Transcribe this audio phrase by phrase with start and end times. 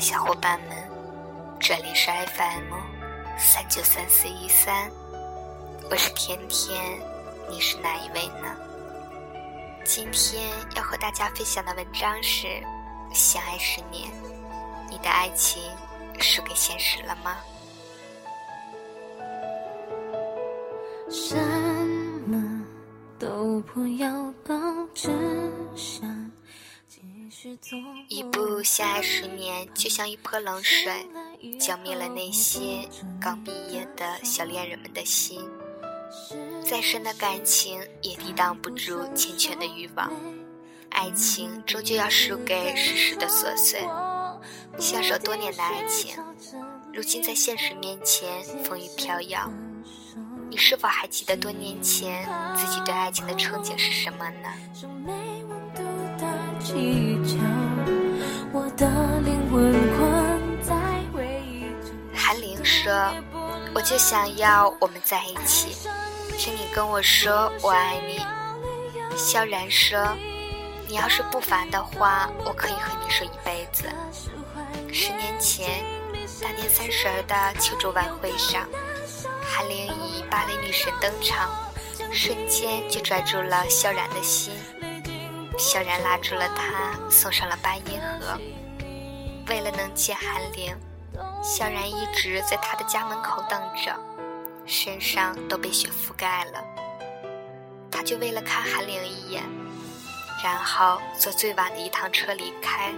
[0.00, 0.70] 小伙伴们，
[1.60, 2.72] 这里是 FM
[3.38, 4.90] 三九三四一三，
[5.90, 6.98] 我是甜甜，
[7.50, 8.56] 你是哪一位呢？
[9.84, 12.46] 今天要和大家分享的文章是
[13.12, 14.10] 《相爱十年》，
[14.88, 15.62] 你的爱情
[16.18, 17.36] 输给现实了吗？
[21.10, 21.36] 什
[22.26, 22.64] 么
[23.18, 24.10] 都不要
[24.42, 24.59] 搞，只想。
[28.08, 31.06] 一部《相爱十年》就像一泼冷水，
[31.58, 32.88] 浇灭了那些
[33.20, 35.40] 刚毕业的小恋人们的心。
[36.64, 40.10] 再深的感情也抵挡不住缱绻的欲望，
[40.90, 43.80] 爱情终究要输给世事的琐碎。
[44.78, 46.16] 相守多年的爱情，
[46.92, 49.50] 如今在现实面前风雨飘摇。
[50.48, 55.29] 你是否还记得多年前自己对爱情的憧憬是什么呢？
[56.74, 57.38] 你将
[58.52, 58.86] 我的
[59.20, 59.72] 灵魂
[62.14, 62.92] 还韩玲说
[63.74, 65.76] ：“我就想要我们在一起，
[66.38, 68.20] 请你跟我说我爱你。”
[69.16, 69.98] 萧然说
[70.86, 73.84] ：“你要是不烦的话，我可以和你说一辈子。”
[74.92, 75.82] 十年前，
[76.40, 78.66] 大年三十的庆祝晚会上，
[79.42, 81.50] 韩玲以芭蕾女神登场，
[82.12, 84.52] 瞬间就拽住了萧然的心。
[85.60, 88.40] 萧然拉住了他，送上了八音盒。
[89.46, 90.74] 为了能见韩玲，
[91.42, 93.94] 萧然一直在他的家门口等着，
[94.64, 96.64] 身上都被雪覆盖了。
[97.90, 99.42] 他就为了看韩玲一眼，
[100.42, 102.94] 然后坐最晚的一趟车离开。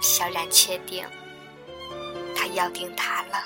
[0.00, 1.06] 萧然确定，
[2.34, 3.44] 他要定他了。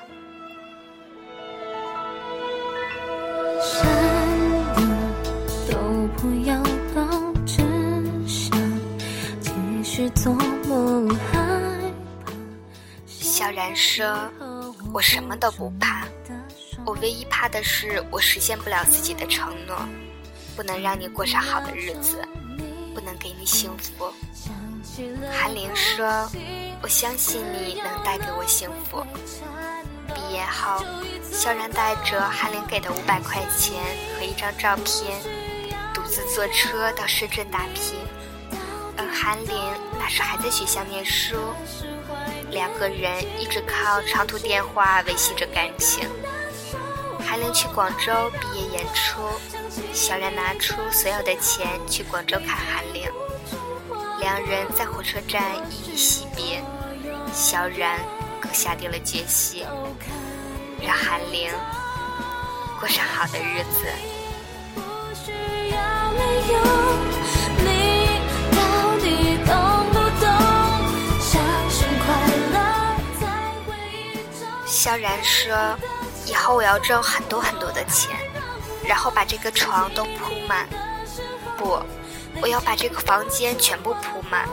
[13.06, 14.30] 小然说
[14.92, 16.06] ：“我什么都不怕，
[16.84, 19.76] 我唯一怕的是我实现不了自己的承诺，
[20.54, 22.22] 不能让你过上好的日子，
[22.94, 24.12] 不能给你幸福。”
[25.32, 26.30] 韩玲说
[26.82, 29.04] ：“我相信你能带给我幸福。”
[30.14, 30.84] 毕业后，
[31.32, 33.82] 萧然带着韩玲给的五百块钱
[34.18, 35.18] 和一张照片，
[35.94, 37.98] 独自坐车到深圳打拼。
[39.14, 39.56] 韩玲
[39.98, 41.36] 那时还在学校念书，
[42.50, 46.08] 两个人一直靠长途电话维系着感情。
[47.24, 49.22] 韩玲去广州毕业演出，
[49.92, 53.08] 小然拿出所有的钱去广州看韩玲。
[54.18, 56.62] 两人在火车站依依惜别，
[57.32, 58.00] 小然
[58.40, 59.64] 更下定了决心，
[60.82, 61.50] 让韩玲
[62.80, 63.86] 过上好的日子。
[74.84, 75.74] 萧然说
[76.28, 78.10] ：“以后我要挣很多很多的钱，
[78.86, 80.68] 然后把这个床都铺满。
[81.56, 81.82] 不，
[82.42, 84.46] 我要把这个房间全部铺满，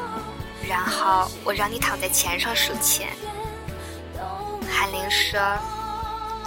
[0.66, 3.10] 然后我让你躺在钱上数钱。”
[4.72, 5.38] 韩玲说：“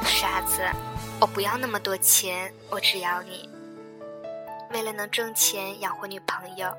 [0.02, 0.62] 傻子，
[1.20, 3.46] 我不要那么多钱，我只要你。
[4.72, 6.74] 为了能挣钱养活女朋友，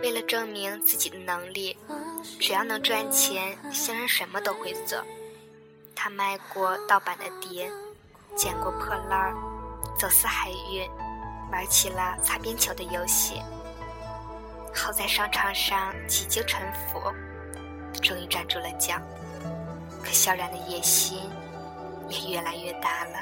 [0.00, 1.76] 为了证明自己的能力，
[2.38, 4.96] 只要能赚钱，萧然什么都会做。”
[6.02, 7.70] 他卖过盗版的碟，
[8.34, 9.34] 捡过破烂儿，
[9.98, 10.90] 走私海运，
[11.52, 13.42] 玩起了擦边球的游戏。
[14.74, 16.98] 好在商场上几经沉浮，
[18.00, 18.94] 终于站住了脚。
[20.02, 21.30] 可萧然的野心
[22.08, 23.18] 也越来越大了。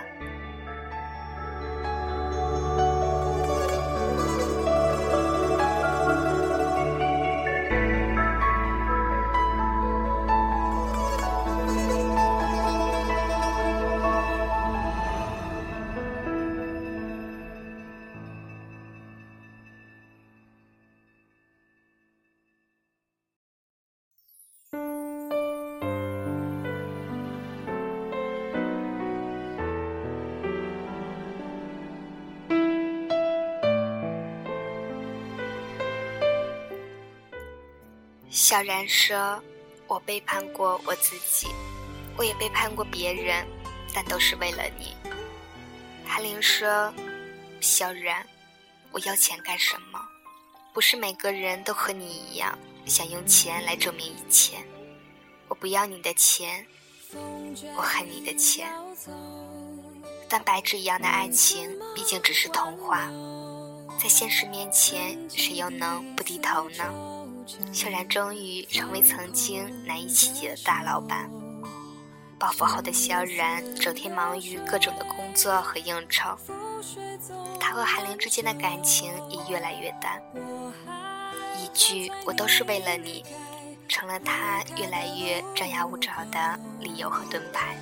[38.48, 39.38] 小然说
[39.86, 41.48] ：“我背叛过我自己，
[42.16, 43.46] 我也背叛过别人，
[43.92, 44.96] 但都是为了你。”
[46.08, 46.90] 韩玲说
[47.60, 48.26] ：“小然，
[48.90, 50.00] 我要钱干什么？
[50.72, 54.56] 不是每个人都和你一样，想用钱来证明一切。
[55.48, 56.66] 我不要你的钱，
[57.76, 58.66] 我恨你的钱。
[60.26, 63.10] 但白纸一样的爱情，毕竟只是童话，
[64.00, 66.84] 在现实面前，谁又能不低头呢？”
[67.72, 71.30] 萧然终于成为曾经难以企及的大老板。
[72.38, 76.36] 暴富后的萧然整天忙于各种的工作和应酬，
[77.58, 80.22] 他和韩玲之间的感情也越来越淡。
[81.56, 83.24] 一句“我都是为了你”，
[83.88, 87.76] 成了他越来越张牙舞爪的理由和盾牌。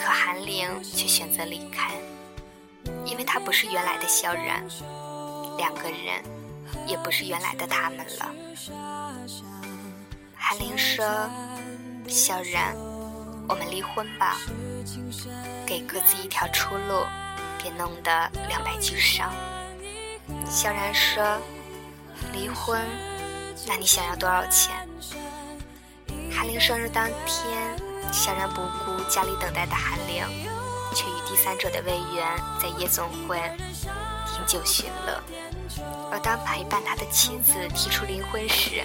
[0.00, 1.92] 可韩玲却选择离开，
[3.04, 4.64] 因为他不是原来的萧然，
[5.58, 6.22] 两个人
[6.88, 8.34] 也不是原来的他们了。
[10.34, 11.04] 韩玲说
[12.08, 12.74] ：“萧然，
[13.48, 14.38] 我们离婚吧，
[15.66, 17.04] 给各自一条出路，
[17.62, 19.30] 别弄得两败俱伤。”
[20.50, 21.38] 萧然说
[22.32, 22.80] ：“离婚，
[23.66, 24.74] 那你想要多少钱？”
[26.32, 27.76] 韩玲生日当天。
[28.10, 30.24] 萧然不顾家里等待的韩玲，
[30.94, 32.26] 却与第三者的魏源
[32.58, 33.38] 在夜总会
[34.38, 35.20] 饮酒寻乐。
[36.10, 38.82] 而当陪伴他的妻子提出离婚时，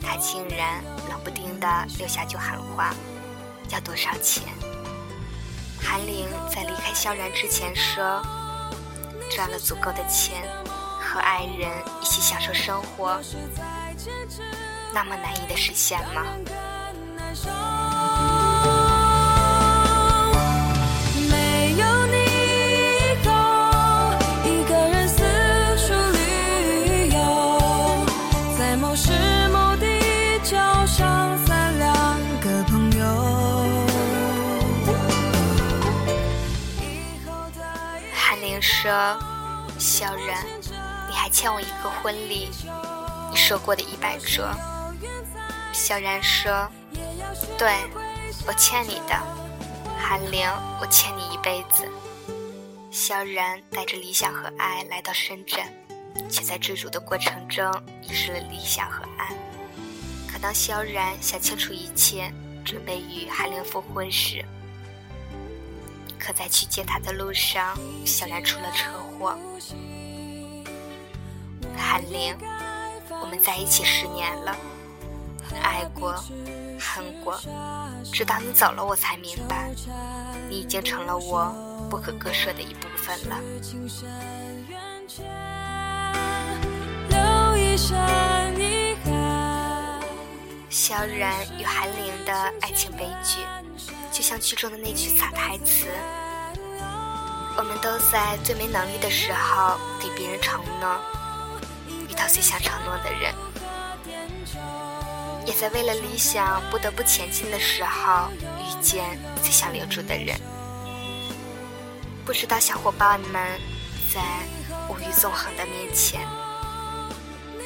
[0.00, 1.66] 他竟然冷不丁的
[1.98, 2.94] 留下句狠话
[3.70, 4.44] ：“要多少钱？”
[5.82, 8.22] 韩玲在离开萧然之前说
[9.34, 10.42] ：“赚了足够的钱，
[11.00, 11.70] 和爱人
[12.00, 13.20] 一起享受生活，
[14.94, 16.24] 那么难以的实现吗？”
[38.66, 38.90] 说，
[39.78, 40.44] 萧然，
[41.08, 42.48] 你还欠我一个婚礼，
[43.30, 44.52] 你说过的一百折。
[45.72, 46.68] 萧然说，
[47.56, 47.72] 对，
[48.44, 49.16] 我欠你的。
[49.96, 50.48] 韩玲，
[50.80, 51.88] 我欠你一辈子。
[52.90, 55.64] 萧然带着理想和爱来到深圳，
[56.28, 57.70] 却在追逐的过程中
[58.02, 59.28] 遗失了理想和爱。
[60.26, 62.32] 可当萧然想清楚一切，
[62.64, 64.44] 准备与韩玲复婚时，
[66.18, 69.38] 可在去接他的路上，小然出了车祸。
[71.76, 72.36] 韩玲，
[73.20, 74.56] 我们在一起十年了，
[75.62, 76.12] 爱过，
[76.80, 77.38] 恨过，
[78.12, 79.70] 直到你走了，我才明白，
[80.48, 81.54] 你已经成了我
[81.90, 83.40] 不可割舍的一部分了。
[90.68, 93.40] 萧然与韩玲的爱情悲剧。
[94.16, 95.88] 就像剧中的那句洒台词
[97.54, 100.98] ：“我们都在最没能力的时候给别人承诺，
[102.08, 103.34] 遇到最想承诺的人，
[105.44, 109.04] 也在为了理想不得不前进的时候遇见
[109.42, 110.34] 最想留住的人。”
[112.24, 113.60] 不知道小伙伴们
[114.10, 114.22] 在
[114.88, 116.26] 物欲纵横的面前，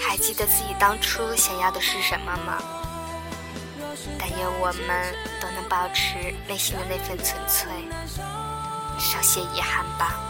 [0.01, 2.61] 还记得自己当初想要的是什么吗？
[4.19, 7.71] 但愿我们都能保持内心的那份纯粹，
[8.99, 10.30] 少些遗憾吧。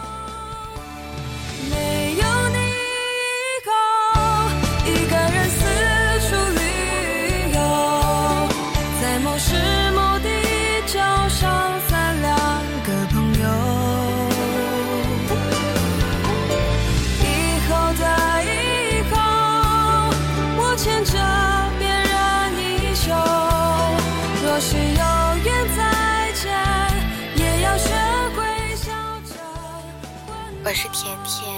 [30.70, 31.53] 我是甜甜，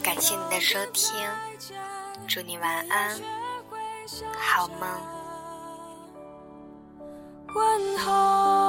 [0.00, 1.12] 感谢你的收听，
[2.28, 3.20] 祝你晚安，
[4.38, 4.88] 好梦。
[7.52, 8.61] 问候。